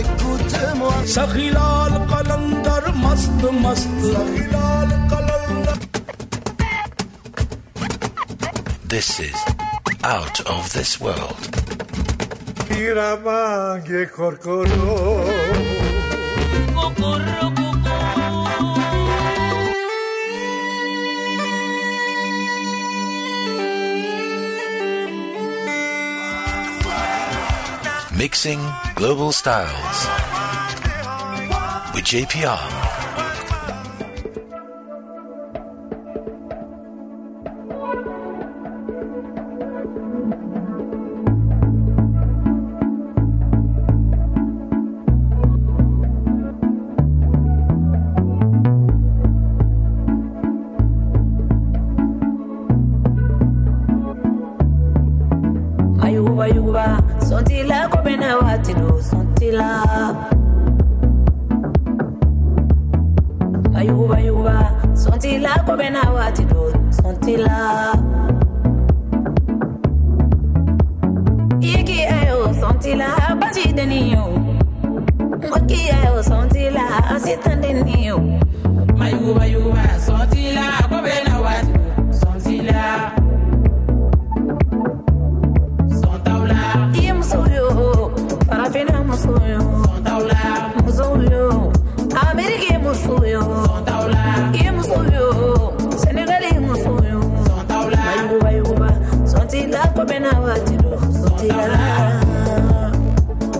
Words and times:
écoute-moi. 0.00 0.96
Sahilal 1.06 1.94
Kalandar, 2.10 2.84
mast, 3.02 3.42
mast. 3.62 3.88
Sahilal 4.12 4.90
Kalandar. 5.10 5.78
This 8.88 9.08
is 9.20 9.38
Out 10.02 10.38
of 10.54 10.62
This 10.72 11.00
World. 11.00 11.42
Mixing 28.24 28.60
Global 28.94 29.32
Styles 29.32 29.98
with 31.94 32.04
JPR. 32.04 32.83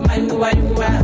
Manua, 0.06 0.50
manua. 0.54 1.03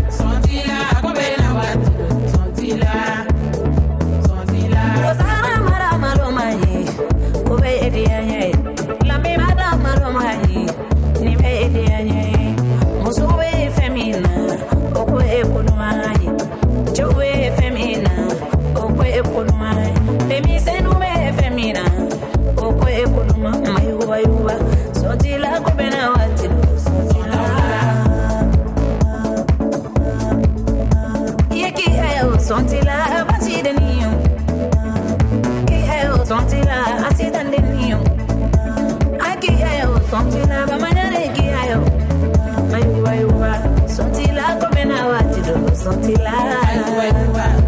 until 45.86 46.26
I. 46.26 47.59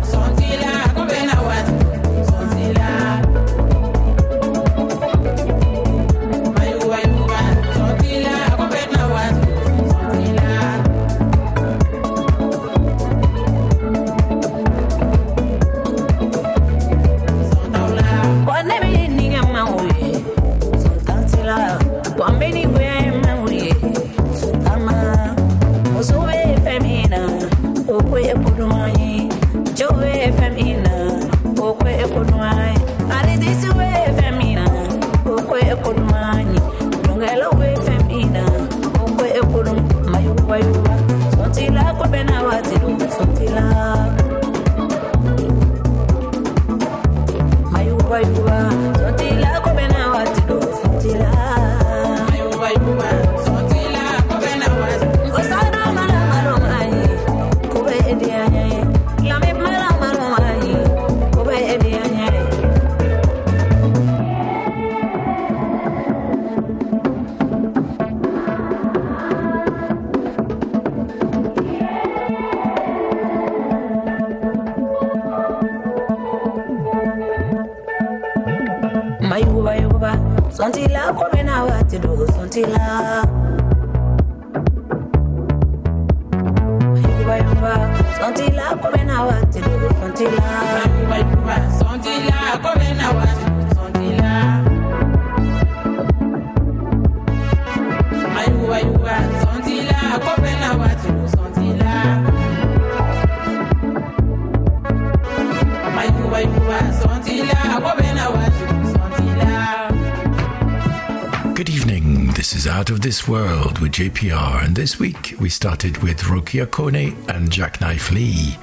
World 113.28 113.78
with 113.78 113.92
JPR, 113.92 114.64
and 114.64 114.74
this 114.74 114.98
week 114.98 115.34
we 115.38 115.48
started 115.48 115.98
with 115.98 116.22
Rokia 116.22 116.66
Kone 116.66 117.16
and 117.28 117.50
Jacknife 117.50 118.10
Lee 118.10 118.56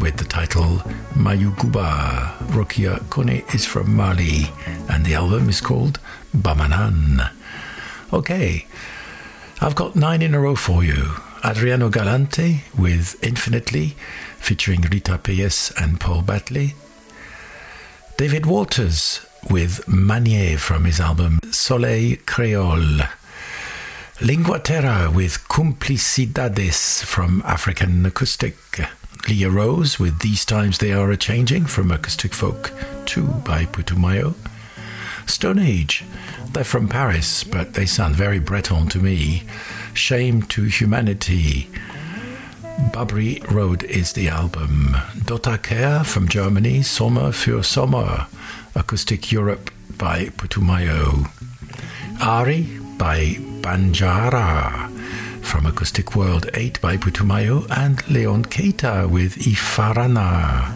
with 0.00 0.16
the 0.16 0.24
title 0.24 0.78
Mayuguba. 1.14 2.36
Rokia 2.48 2.98
Kone 3.10 3.54
is 3.54 3.64
from 3.64 3.94
Mali, 3.94 4.50
and 4.88 5.04
the 5.04 5.14
album 5.14 5.48
is 5.48 5.60
called 5.60 6.00
Bamanan. 6.36 7.30
Okay, 8.12 8.66
I've 9.60 9.74
got 9.74 9.96
nine 9.96 10.22
in 10.22 10.34
a 10.34 10.40
row 10.40 10.56
for 10.56 10.82
you. 10.82 11.14
Adriano 11.44 11.88
Galante 11.88 12.64
with 12.78 13.22
Infinitely, 13.22 13.96
featuring 14.38 14.80
Rita 14.82 15.18
Payes 15.18 15.72
and 15.80 16.00
Paul 16.00 16.22
Batley. 16.22 16.74
David 18.16 18.46
Walters 18.46 19.20
with 19.50 19.84
Manier 19.86 20.58
from 20.58 20.84
his 20.84 21.00
album 21.00 21.38
Soleil 21.50 22.16
Creole. 22.26 23.00
Lingua 24.20 24.60
Terra 24.60 25.10
with 25.10 25.38
Cumplicidades 25.48 27.04
from 27.04 27.42
African 27.44 28.06
Acoustic. 28.06 28.56
Leah 29.28 29.50
Rose 29.50 29.98
with 29.98 30.20
These 30.20 30.44
Times 30.44 30.78
They 30.78 30.92
Are 30.92 31.10
a 31.10 31.16
Changing 31.16 31.66
from 31.66 31.90
Acoustic 31.90 32.32
Folk 32.32 32.72
2 33.06 33.22
by 33.44 33.64
Putumayo. 33.64 34.34
Stone 35.26 35.58
Age, 35.58 36.04
they're 36.52 36.62
from 36.62 36.88
Paris, 36.88 37.42
but 37.42 37.74
they 37.74 37.86
sound 37.86 38.14
very 38.14 38.38
Breton 38.38 38.88
to 38.90 39.00
me. 39.00 39.42
Shame 39.94 40.42
to 40.42 40.62
Humanity. 40.62 41.68
Babri 42.92 43.42
Road 43.50 43.82
is 43.82 44.12
the 44.12 44.28
album. 44.28 44.94
Dotaker 45.24 46.06
from 46.06 46.28
Germany, 46.28 46.82
Sommer 46.82 47.32
für 47.32 47.64
Sommer. 47.64 48.28
Acoustic 48.76 49.32
Europe 49.32 49.72
by 49.98 50.26
Putumayo. 50.26 51.28
Ari 52.20 52.83
by 52.98 53.34
Banjara 53.60 54.90
from 55.42 55.66
Acoustic 55.66 56.14
World 56.16 56.48
8 56.54 56.80
by 56.80 56.96
Putumayo 56.96 57.66
and 57.70 58.06
Leon 58.08 58.44
Keita 58.44 59.08
with 59.08 59.36
Ifarana 59.36 60.74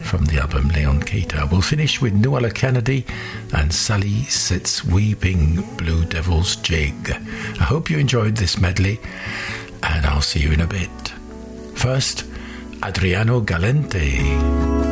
from 0.00 0.24
the 0.26 0.38
album 0.40 0.68
Leon 0.68 1.00
Keita. 1.02 1.50
We'll 1.50 1.60
finish 1.60 2.00
with 2.00 2.14
Nuala 2.14 2.50
Kennedy 2.50 3.06
and 3.54 3.72
Sally 3.72 4.22
Sits 4.24 4.84
Weeping 4.84 5.62
Blue 5.76 6.04
Devil's 6.04 6.56
Jig. 6.56 7.10
I 7.10 7.64
hope 7.64 7.90
you 7.90 7.98
enjoyed 7.98 8.36
this 8.36 8.58
medley 8.58 9.00
and 9.82 10.06
I'll 10.06 10.22
see 10.22 10.40
you 10.40 10.52
in 10.52 10.60
a 10.60 10.66
bit. 10.66 10.90
First, 11.74 12.24
Adriano 12.82 13.40
Galente. 13.40 14.89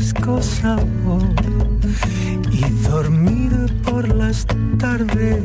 Fresco 0.00 0.40
sabor 0.40 1.22
y 2.50 2.60
dormir 2.88 3.52
por 3.84 4.08
las 4.08 4.46
tardes, 4.78 5.42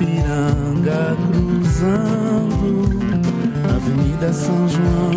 Ipiranga 0.00 1.14
cruzando 1.30 2.88
a 3.68 3.76
Avenida 3.76 4.32
São 4.32 4.66
João, 4.66 5.12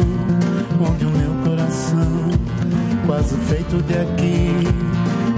onde 0.92 1.06
o 1.06 1.10
meu 1.10 1.32
coração, 1.46 2.30
quase 3.06 3.38
feito 3.48 3.82
de 3.84 3.94
aqui, 3.94 4.68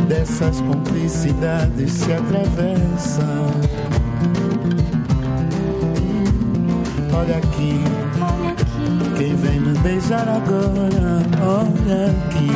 dessas 0.07 0.59
cumplicidades 0.61 1.91
se 1.91 2.11
atravessam. 2.11 3.51
Olha 7.13 7.37
aqui, 7.37 7.79
olha 8.19 8.49
aqui, 8.51 9.15
quem 9.15 9.35
vem 9.35 9.59
me 9.59 9.77
beijar 9.77 10.27
agora, 10.27 11.21
olha 11.45 12.07
aqui. 12.09 12.49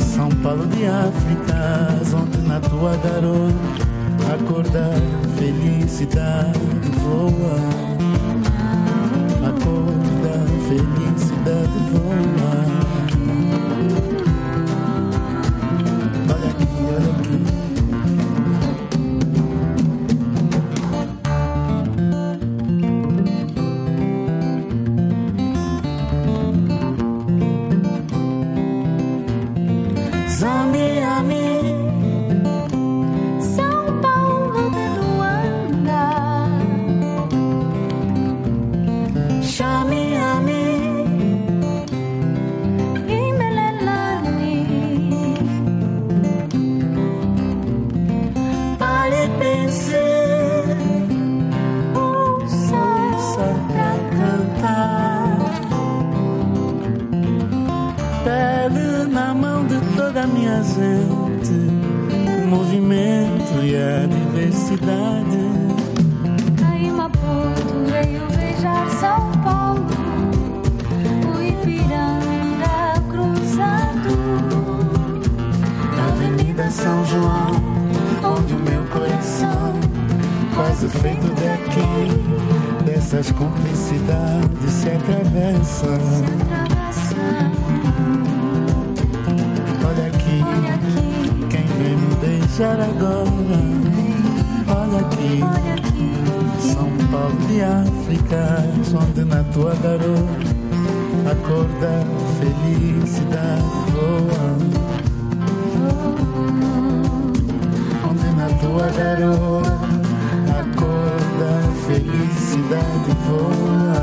São 0.00 0.30
Paulo 0.42 0.66
de 0.68 0.86
África, 0.86 2.00
onde 2.16 2.38
na 2.48 2.58
tua 2.58 2.96
garota 2.96 3.85
Acordar, 4.32 5.00
felicidade 5.38 6.58
voa. 7.00 7.56
Acorda, 9.48 10.44
felicidade 10.68 11.78
voa. 11.92 13.05
presente, 60.76 61.52
o 62.42 62.46
movimento 62.46 63.64
e 63.64 63.76
a 63.76 64.06
diversidade. 64.06 65.38
Aí 66.70 66.90
Maputo 66.90 67.74
veio 67.90 68.26
beijar 68.36 68.88
São 68.90 69.32
Paulo, 69.42 69.86
o 71.34 71.42
Ipiranga 71.42 73.00
cruzado. 73.08 74.10
Na 75.96 76.08
Avenida 76.08 76.70
São 76.70 77.04
João, 77.06 77.52
onde 78.36 78.52
o 78.52 78.58
meu 78.58 78.84
coração, 78.92 79.72
quase 80.54 80.88
feito 80.88 81.26
daqui, 81.28 82.84
dessas 82.84 83.32
cumplicidades 83.32 84.70
se 84.70 84.90
atravessam. 84.90 85.98
Se 85.98 86.24
atravessa. 86.24 86.75
Agora. 92.62 93.26
Olha 94.68 95.00
aqui, 95.00 95.40
São 96.60 96.90
Paulo 97.10 97.36
de 97.48 97.60
África, 97.60 98.64
onde 98.98 99.24
na 99.24 99.44
tua 99.44 99.74
garoa 99.74 100.56
a 101.30 101.34
cor 101.46 101.66
da 101.80 102.02
felicidade 102.38 103.62
voa. 103.92 104.56
Onde 108.08 108.28
na 108.36 108.48
tua 108.58 108.88
garoa 108.90 109.62
a 110.48 110.62
cor 110.78 111.20
da 111.38 111.54
felicidade 111.86 113.12
voa. 113.26 114.00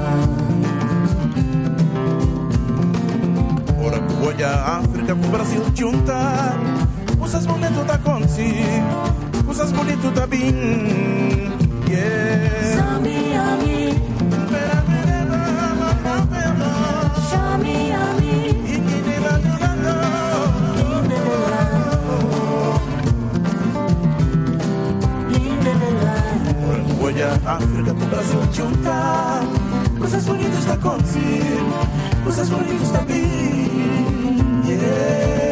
Ora 3.84 4.00
olha 4.24 4.48
a 4.48 4.78
África 4.78 5.16
com 5.16 5.26
o 5.26 5.32
Brasil 5.32 5.64
junta 5.74 6.73
Coisas 7.24 7.46
bonitas 7.46 7.86
tá 7.88 7.98
contigo 8.00 9.46
Coisas 9.46 9.72
bonitas 9.72 10.12
tá 10.14 10.28
bem 10.28 10.54
Yeah 11.88 12.76
Sami 12.76 13.34
Ami, 13.34 13.96
Pera, 14.50 14.84
pera, 14.84 15.24
Ami, 18.12 18.36
Ikinilangilanga. 18.76 19.96
Ora 26.68 26.84
que 26.84 27.04
olha 27.06 27.40
a 27.46 27.54
África 27.54 27.94
com 27.94 28.04
o 28.04 28.08
Brasil 28.08 28.42
junta 28.52 29.48
Coisas 29.98 30.26
bonitas 30.26 30.66
tá 30.66 30.76
contigo 30.76 31.88
Coisas 32.26 32.50
bonitas 32.50 32.92
tá 32.92 33.00
bem 33.00 33.72
Yeah 34.68 35.43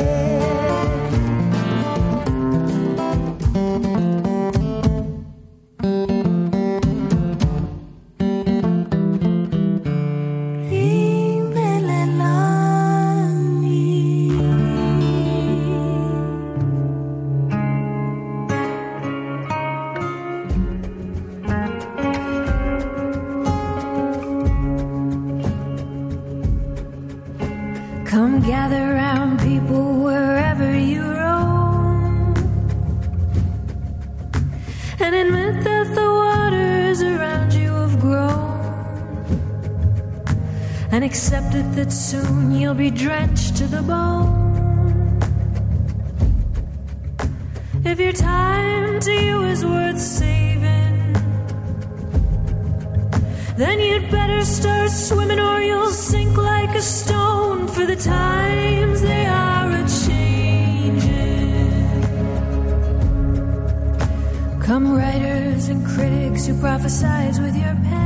you'll 42.72 42.78
be 42.78 42.90
drenched 42.90 43.58
to 43.58 43.68
the 43.68 43.82
bone. 43.82 45.20
If 47.84 48.00
your 48.00 48.14
time 48.14 49.02
to 49.02 49.12
you 49.12 49.44
is 49.44 49.66
worth 49.66 50.00
saving, 50.00 51.14
then 53.58 53.78
you'd 53.80 54.10
better 54.10 54.46
start 54.46 54.90
swimming 54.90 55.40
or 55.40 55.60
you'll 55.60 55.90
sink 55.90 56.38
like 56.38 56.74
a 56.74 56.82
stone. 56.82 57.68
For 57.68 57.86
the 57.86 57.98
times 57.98 59.02
they 59.02 59.26
are 59.26 59.70
a 59.70 59.84
changing. 60.06 61.12
Come 64.62 64.96
writers 64.96 65.68
and 65.68 65.86
critics 65.86 66.48
who 66.48 66.54
prophesize 66.54 67.38
with 67.44 67.56
your 67.58 67.76
pen. 67.90 68.01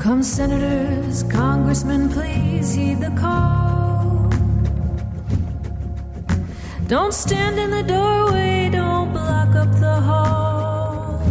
Come, 0.00 0.22
senators, 0.22 1.24
congressmen, 1.24 2.08
please 2.08 2.72
heed 2.72 3.00
the 3.00 3.10
call. 3.10 4.30
Don't 6.86 7.12
stand 7.12 7.58
in 7.58 7.70
the 7.70 7.82
doorway, 7.82 8.70
don't 8.72 9.12
block 9.12 9.54
up 9.54 9.70
the 9.78 10.00
hall. 10.00 11.22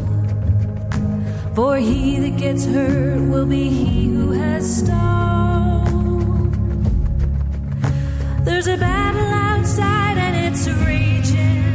For 1.55 1.77
he 1.77 2.19
that 2.19 2.38
gets 2.38 2.65
hurt 2.65 3.19
will 3.32 3.47
be 3.47 3.69
he 3.69 4.05
who 4.05 4.34
has 4.34 4.77
stalled. 4.82 6.53
There's 8.45 8.67
a 8.67 8.77
battle 8.77 9.32
outside 9.49 10.19
and 10.19 10.36
it's 10.45 10.67
raging. 10.86 11.65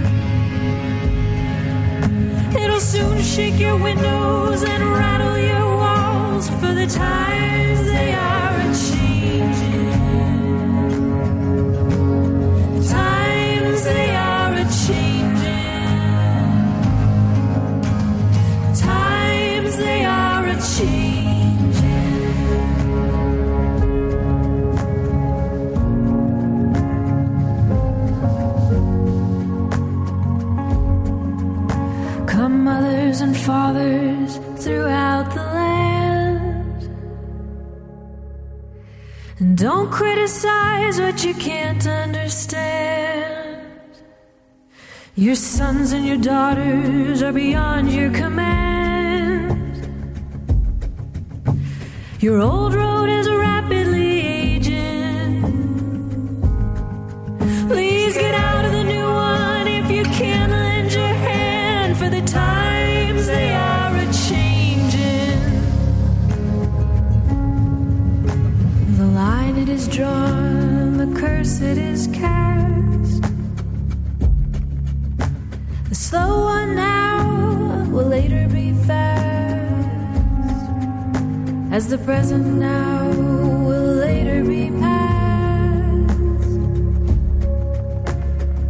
It'll 2.62 2.78
soon 2.78 3.20
shake 3.20 3.58
your 3.58 3.76
windows 3.78 4.62
and 4.62 4.82
rattle 4.84 5.38
your 5.38 5.66
walls. 5.76 6.48
For 6.60 6.73
the 6.86 6.98
times 6.98 7.82
they 7.86 8.12
are 8.12 8.33
don't 39.64 39.90
criticize 39.90 41.00
what 41.00 41.24
you 41.24 41.32
can't 41.32 41.86
understand. 41.86 43.62
Your 45.16 45.34
sons 45.36 45.92
and 45.92 46.04
your 46.04 46.18
daughters 46.18 47.22
are 47.22 47.32
beyond 47.32 47.90
your 47.90 48.10
command. 48.10 49.56
Your 52.20 52.40
old 52.42 52.74
road 52.74 53.08
is 53.08 53.26
rapidly 53.26 53.44
aging. 53.72 53.83
drawn, 69.94 70.96
the 70.96 71.20
curse 71.20 71.60
it 71.60 71.78
is 71.78 72.08
cast. 72.08 73.22
The 75.88 75.94
slow 75.94 76.46
one 76.46 76.74
now 76.74 77.86
will 77.92 78.08
later 78.08 78.48
be 78.48 78.72
fast, 78.88 80.68
as 81.70 81.86
the 81.86 81.98
present 81.98 82.44
now 82.44 83.06
will 83.68 83.94
later 84.06 84.42
be 84.42 84.70
past. 84.80 86.18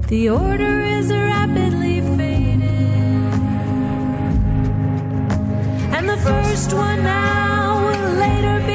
The 0.09 0.29
order 0.29 0.83
is 0.83 1.11
rapidly 1.11 2.03
fading, 2.19 2.63
and 5.97 6.07
the 6.07 6.19
first 6.19 6.75
one 6.75 7.03
now 7.03 7.81
will 7.87 8.13
later 8.21 8.67
be. 8.67 8.74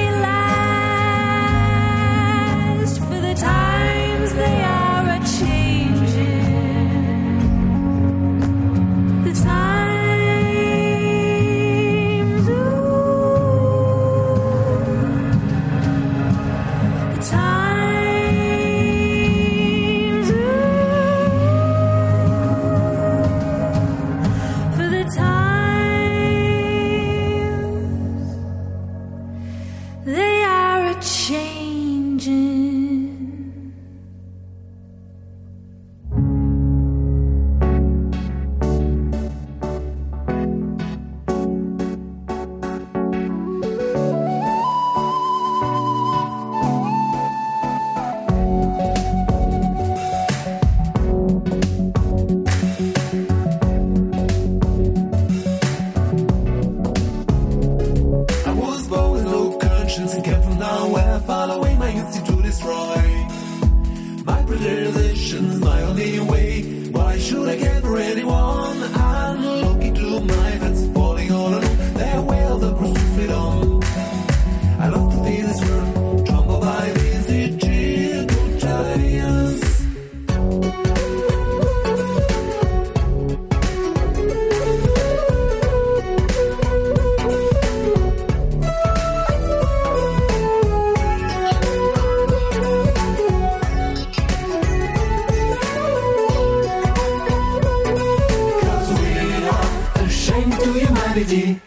to 100.60 100.74
humanity. 100.74 101.62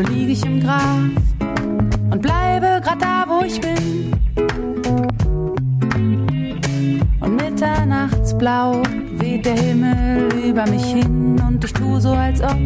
Also 0.00 0.12
liege 0.14 0.32
ich 0.32 0.46
im 0.46 0.60
Gras 0.60 1.10
und 2.10 2.22
bleibe 2.22 2.80
grad 2.82 3.02
da, 3.02 3.26
wo 3.28 3.44
ich 3.44 3.60
bin. 3.60 4.14
Und 7.20 7.36
mitternachtsblau 7.36 8.80
weht 9.18 9.44
der 9.44 9.58
Himmel 9.58 10.28
über 10.48 10.66
mich 10.70 10.84
hin 10.84 11.38
und 11.46 11.62
ich 11.62 11.72
tu 11.74 12.00
so, 12.00 12.12
als 12.12 12.40
ob, 12.40 12.56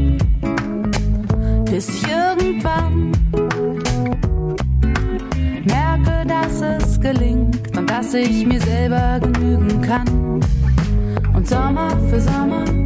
bis 1.64 1.88
ich 1.88 2.04
irgendwann 2.08 3.10
merke, 5.64 6.24
dass 6.28 6.60
es 6.60 7.00
gelingt 7.00 7.76
und 7.76 7.90
dass 7.90 8.14
ich 8.14 8.46
mir 8.46 8.60
selber 8.60 9.18
genügen 9.18 9.82
kann. 9.82 10.40
Und 11.34 11.48
Sommer 11.48 11.98
für 12.08 12.20
Sommer 12.20 12.83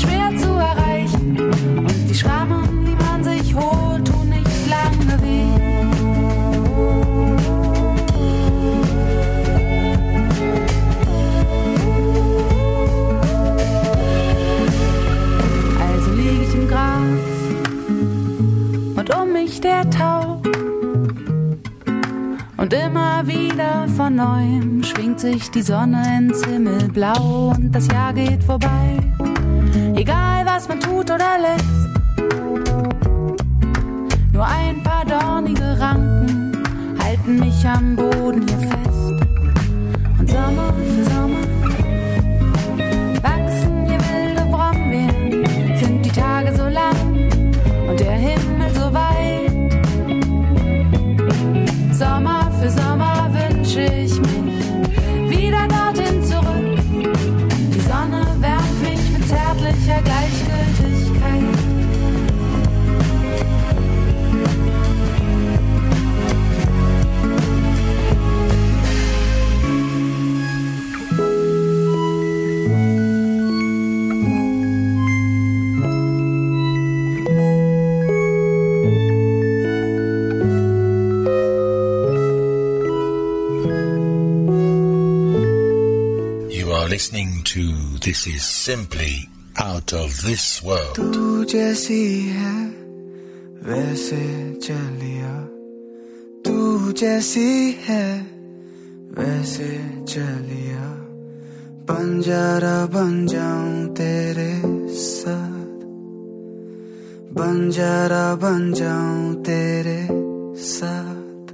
schwer 0.00 0.36
zu 0.36 0.48
erreichen 0.48 1.36
und 1.78 2.08
die 2.08 2.14
Schrammen, 2.14 2.84
die 2.86 2.94
man 3.04 3.22
sich 3.22 3.54
holt, 3.54 4.06
tun 4.06 4.28
nicht 4.28 4.68
lange 4.68 5.22
weh. 5.22 5.50
Also 15.80 16.10
lieg 16.12 16.48
ich 16.48 16.54
im 16.54 16.68
Gras 16.68 17.00
und 18.96 19.14
um 19.14 19.32
mich 19.32 19.60
der 19.60 19.88
Tau. 19.90 20.40
Und 22.56 22.74
immer 22.74 23.26
wieder 23.26 23.88
von 23.96 24.16
neuem 24.16 24.82
schwingt 24.82 25.20
sich 25.20 25.50
die 25.50 25.62
Sonne 25.62 26.02
ins 26.18 26.44
Himmelblau 26.44 27.54
und 27.56 27.72
das 27.72 27.86
Jahr 27.88 28.12
geht 28.12 28.44
vorbei. 28.44 29.09
Egal 30.00 30.46
was 30.46 30.66
man 30.66 30.80
tut 30.80 31.10
oder 31.10 31.36
lässt. 31.38 31.90
Nur 34.32 34.46
ein 34.46 34.82
paar 34.82 35.04
dornige 35.04 35.78
Ranken 35.78 36.62
halten 36.98 37.38
mich 37.38 37.66
am 37.66 37.96
Boden 37.96 38.48
hier 38.48 38.60
fest. 38.60 38.79
listening 86.99 87.41
to 87.43 87.61
This 87.99 88.27
Is 88.27 88.43
Simply 88.43 89.29
Out 89.57 89.93
of 89.93 90.09
This 90.21 90.61
World. 90.61 90.95
तू 90.97 91.43
जैसी 91.45 92.03
है 92.35 92.55
वैसे 93.67 94.23
चलिया 94.65 95.33
तू 96.45 96.91
जैसी 97.01 97.47
है 97.87 98.07
वैसे 99.19 99.69
चलिया 100.13 100.89
बंजारा 101.89 102.77
बन 102.95 103.25
जाऊं 103.27 103.87
तेरे 104.01 104.51
साथ 105.05 105.79
बंजारा 107.39 108.27
बन 108.43 108.71
जाऊं 108.73 109.33
तेरे 109.47 109.99
साथ 110.75 111.53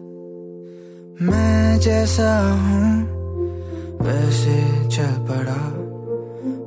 मैं 1.30 1.80
जैसा 1.80 2.34
हूँ 2.66 3.05
वैसे 4.07 4.88
चल 4.88 5.14
पड़ा। 5.29 5.62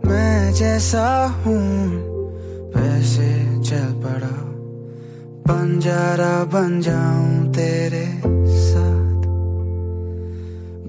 मैं 0.09 0.53
जैसा 0.53 1.25
हूँ, 1.25 1.63
वैसे 2.75 3.29
चल 3.63 3.93
पड़ा। 4.03 4.35
बंजारा 5.47 6.43
बन 6.43 6.81
जाऊँ 6.81 7.53
तेरे 7.53 8.05
साथ। 8.47 9.27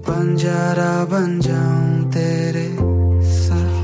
बंजारा 0.08 1.04
बन 1.04 1.40
जाऊँ 1.40 2.10
तेरे 2.10 2.68
साथ। 3.22 3.78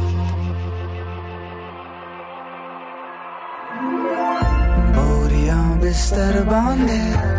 बोरियाँ 4.96 5.80
बिस्तर 5.80 6.44
बांधे 6.44 7.35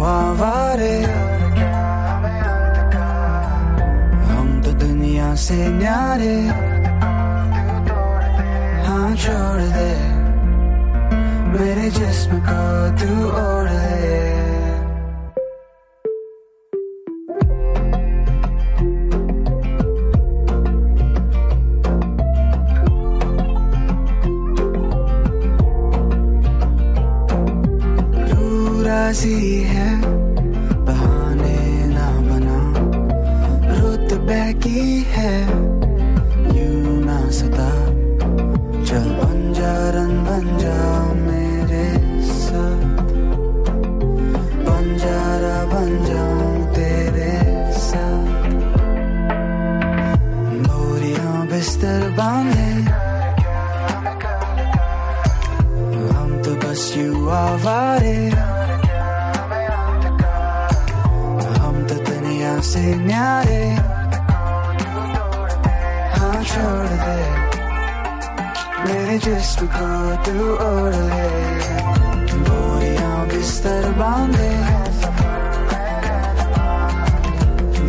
यूं 0.00 0.02
आवारे 0.06 0.94
हम 4.28 4.48
तो 4.64 4.72
दुनिया 4.80 5.34
से 5.44 5.56
न्यारे 5.78 6.36
हाँ 8.86 9.10
छोड़ 9.24 9.62
दे 9.76 9.90
मेरे 11.52 11.90
जिस्म 11.98 12.38
को 12.48 12.62
तू 13.00 13.10
ओढ़ 13.42 13.70
दे 13.70 14.29
राज़ी 29.11 29.63
है 29.67 29.87
बहाने 30.87 31.57
ना 31.87 32.05
बना। 32.27 32.59
रुत 33.79 34.13
बैकी 34.23 35.03
है 35.07 35.35
यू 36.55 37.03
ना 37.05 37.19
सता। 37.29 37.80
segnare 62.81 63.77
I'll 66.19 66.43
show 66.51 66.75
to 66.89 66.95
there 67.05 67.35
Beni 68.85 69.17
just 69.25 69.59
kodu 69.75 70.37
orale 70.69 71.27
Boyan 72.47 73.19
बिस्तर 73.31 73.85
बांधे 73.99 74.49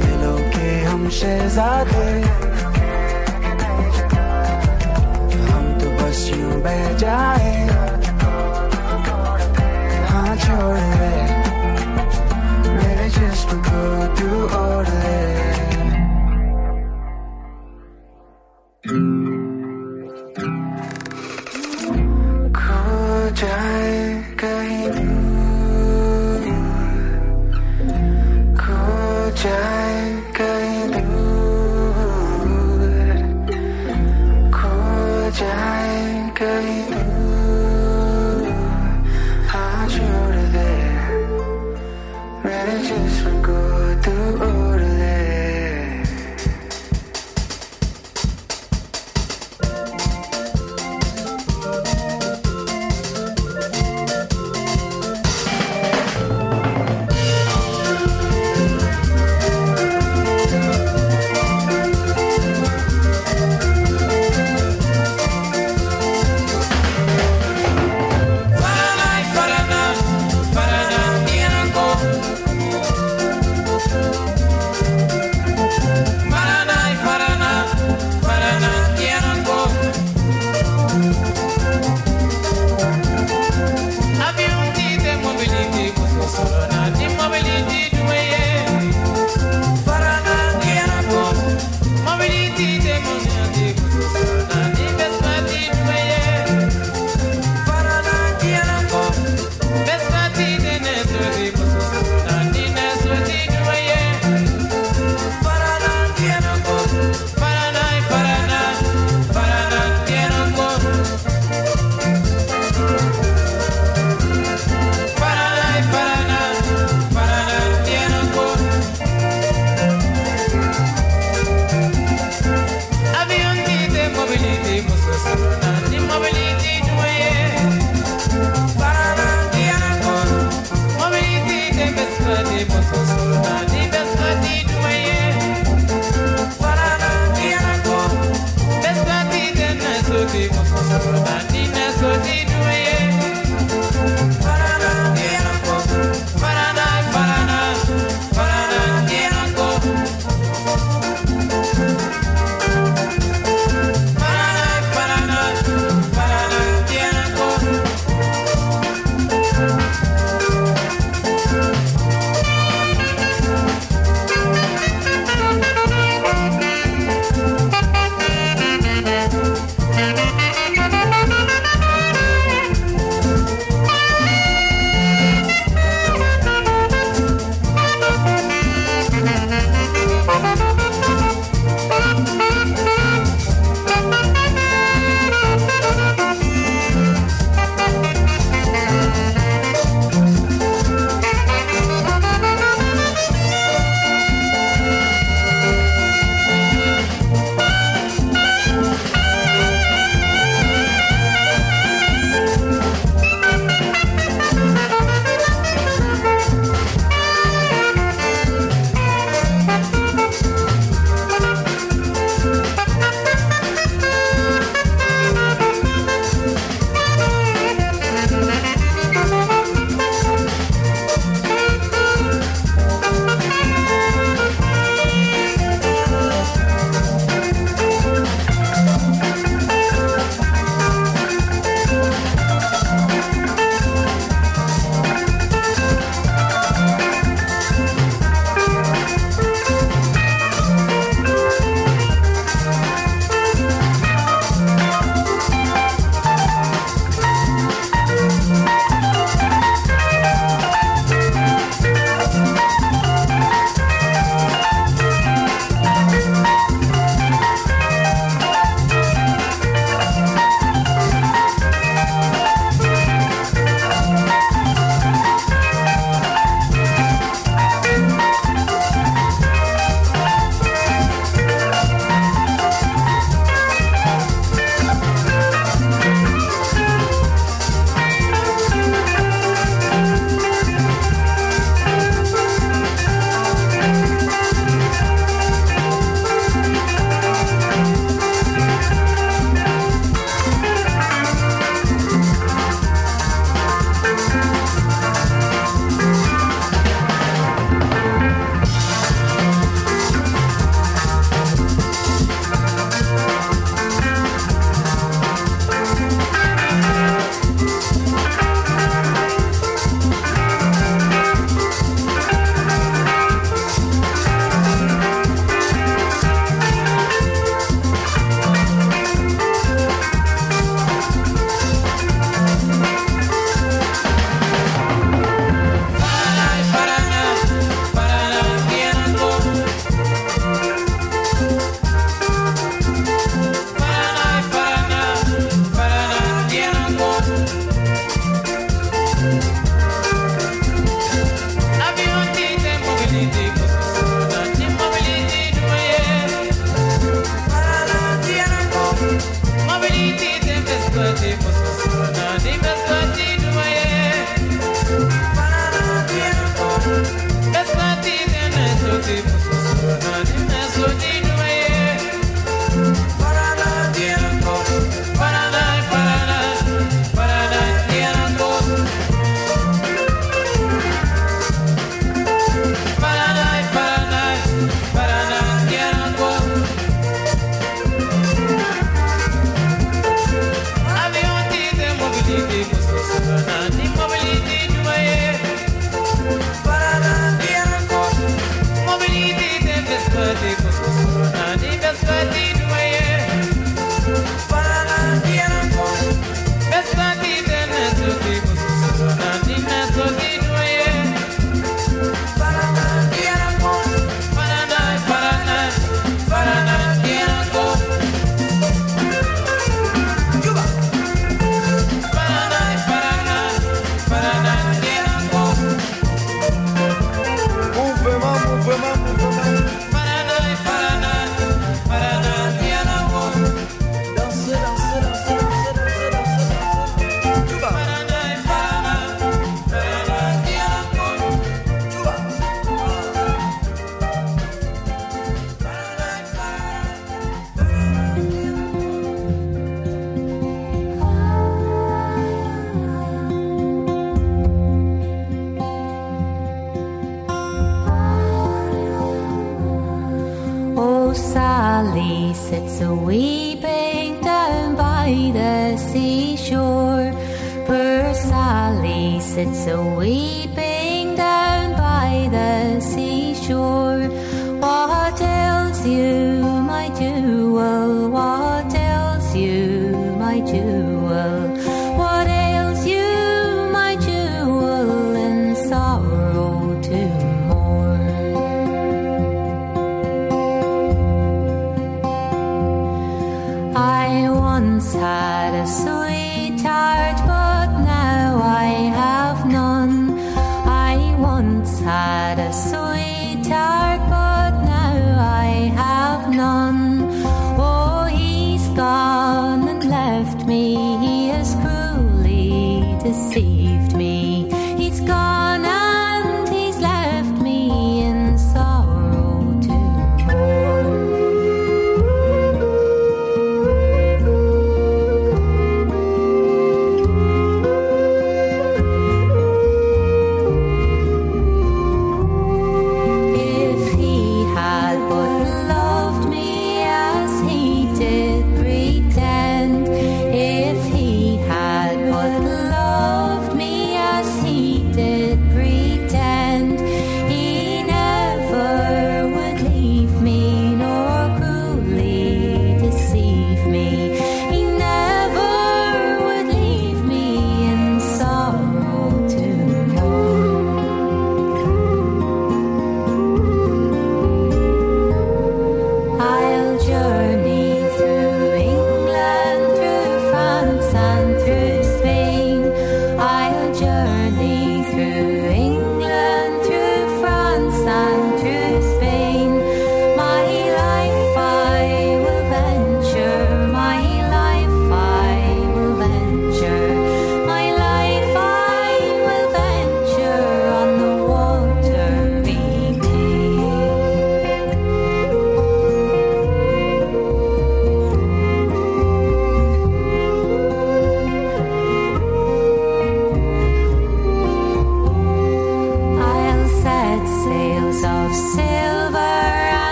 मिलो 0.00 0.34
के 0.54 0.68
हम 0.88 1.02
शहजादे 1.20 2.10
हम 5.48 5.64
तो 5.80 5.88
बस 5.98 6.20
यूँ 6.36 6.60
बह 6.66 6.84
जाए 7.02 7.54
हाँ 10.10 10.32
छोड़ 10.44 10.91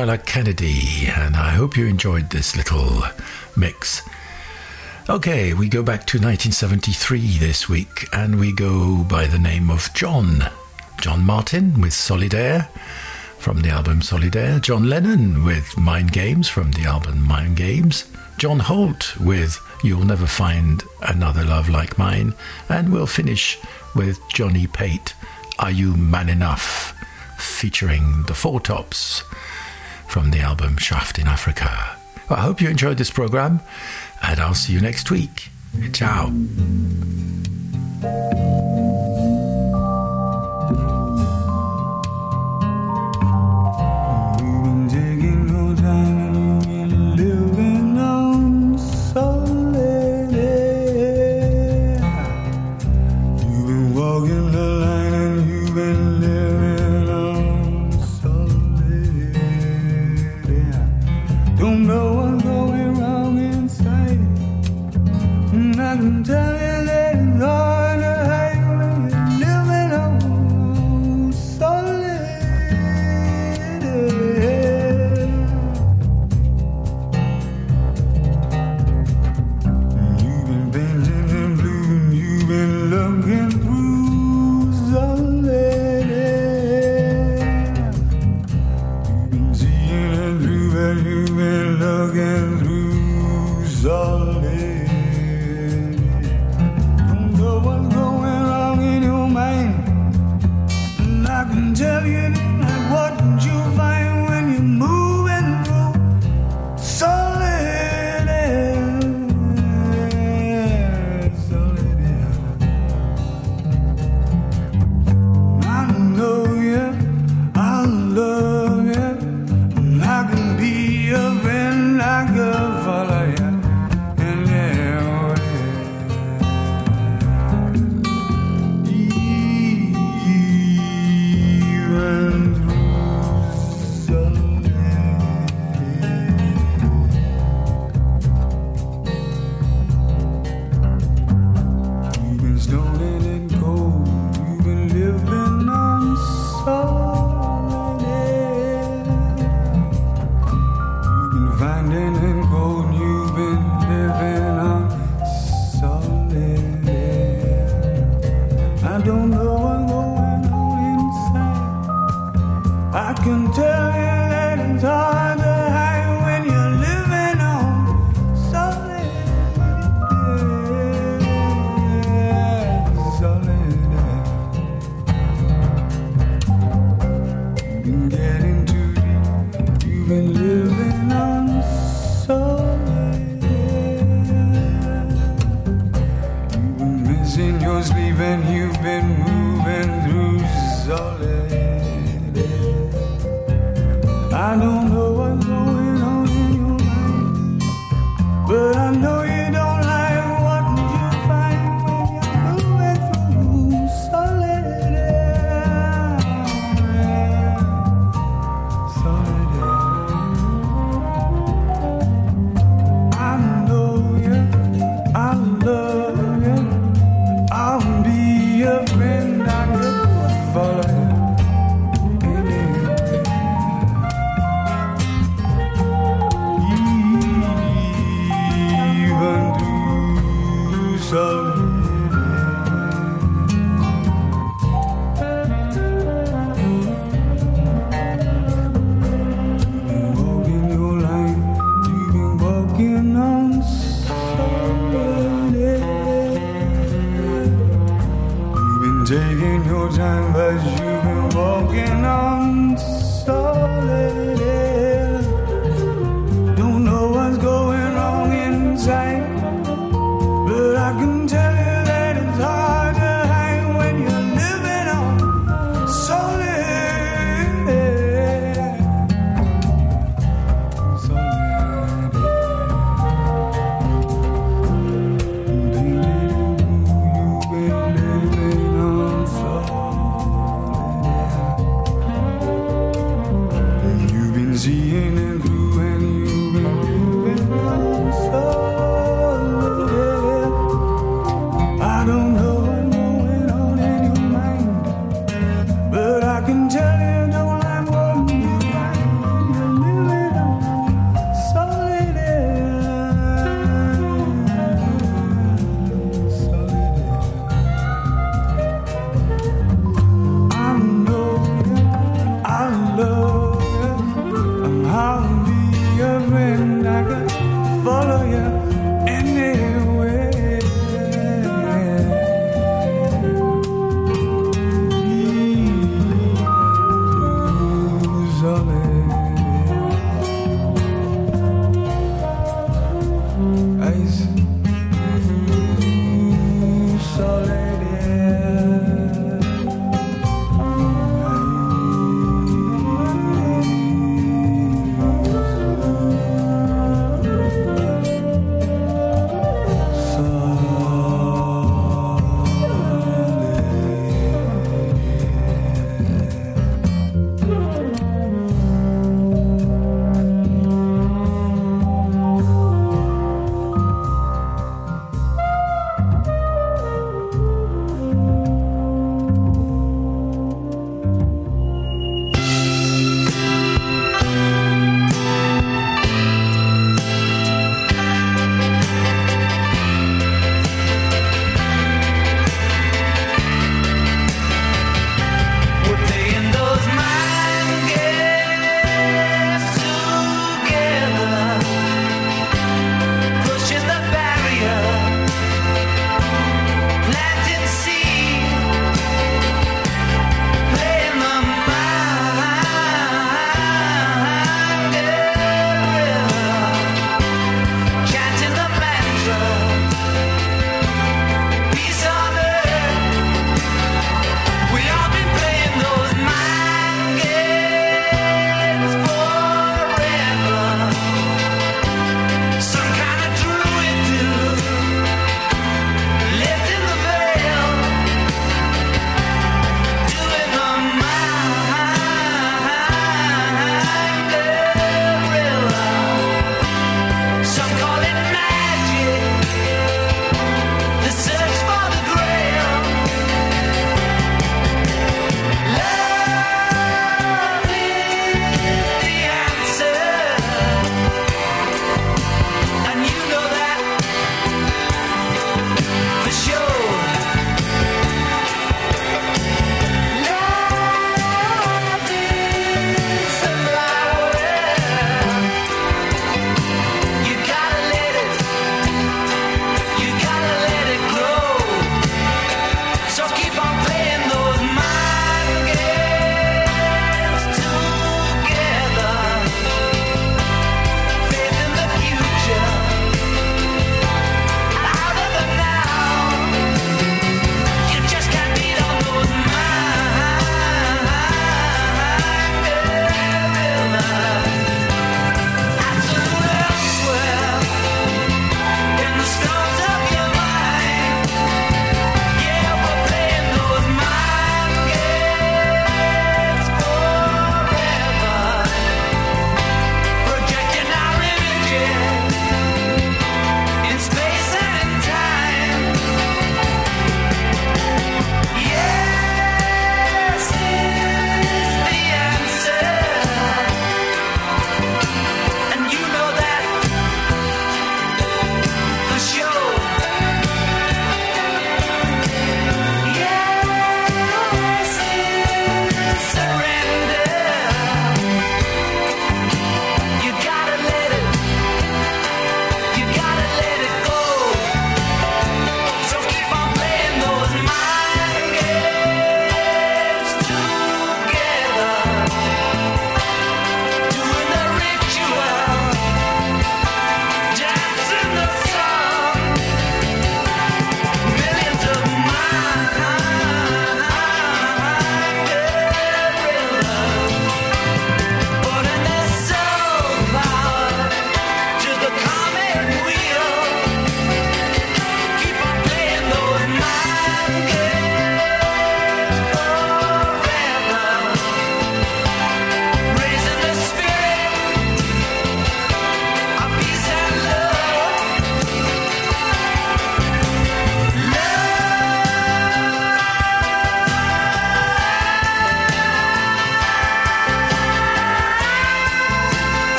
Nuala 0.00 0.16
Kennedy, 0.16 1.08
and 1.14 1.36
I 1.36 1.50
hope 1.50 1.76
you 1.76 1.86
enjoyed 1.86 2.30
this 2.30 2.56
little 2.56 3.02
mix. 3.54 4.00
Okay, 5.10 5.52
we 5.52 5.68
go 5.68 5.82
back 5.82 6.06
to 6.06 6.16
1973 6.16 7.36
this 7.36 7.68
week, 7.68 8.06
and 8.10 8.40
we 8.40 8.50
go 8.50 9.04
by 9.04 9.26
the 9.26 9.38
name 9.38 9.68
of 9.68 9.92
John. 9.92 10.50
John 11.02 11.20
Martyn 11.26 11.82
with 11.82 11.92
Solid 11.92 12.32
Air 12.32 12.70
from 13.36 13.60
the 13.60 13.68
album 13.68 14.00
Solid 14.00 14.34
Air. 14.36 14.58
John 14.58 14.88
Lennon 14.88 15.44
with 15.44 15.76
Mind 15.76 16.12
Games 16.12 16.48
from 16.48 16.72
the 16.72 16.84
album 16.84 17.20
Mind 17.20 17.58
Games. 17.58 18.10
John 18.38 18.60
Holt 18.60 19.14
with 19.20 19.60
You'll 19.84 20.06
Never 20.06 20.26
Find 20.26 20.82
Another 21.02 21.44
Love 21.44 21.68
Like 21.68 21.98
Mine. 21.98 22.32
And 22.70 22.90
we'll 22.90 23.06
finish 23.06 23.58
with 23.94 24.18
Johnny 24.30 24.66
Pate, 24.66 25.12
Are 25.58 25.70
You 25.70 25.94
Man 25.94 26.30
Enough? 26.30 26.96
featuring 27.36 28.22
the 28.26 28.34
Four 28.34 28.60
Tops 28.60 29.24
from 30.10 30.32
the 30.32 30.40
album 30.40 30.76
Shaft 30.76 31.20
in 31.20 31.28
Africa. 31.28 31.96
Well, 32.28 32.38
I 32.38 32.42
hope 32.42 32.60
you 32.60 32.68
enjoyed 32.68 32.98
this 32.98 33.10
program, 33.10 33.60
and 34.20 34.40
I'll 34.40 34.54
see 34.54 34.72
you 34.72 34.80
next 34.80 35.10
week. 35.10 35.50
Ciao. 35.92 36.32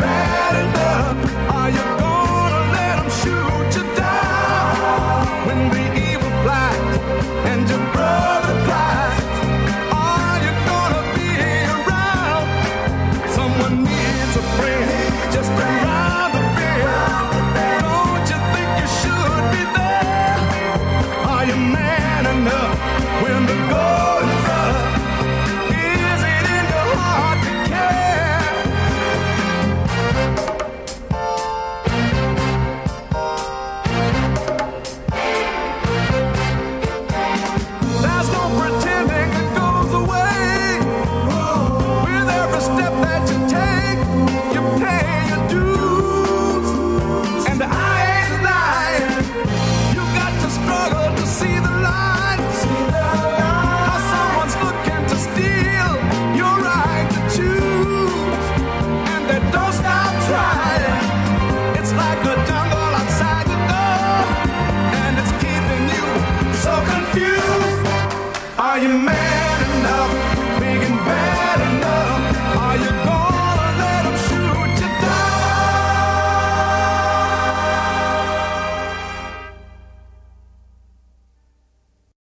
Big 0.00 0.39